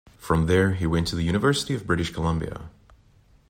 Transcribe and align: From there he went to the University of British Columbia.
From 0.17 0.47
there 0.47 0.71
he 0.73 0.87
went 0.87 1.05
to 1.09 1.15
the 1.15 1.21
University 1.21 1.75
of 1.75 1.85
British 1.85 2.11
Columbia. 2.11 2.71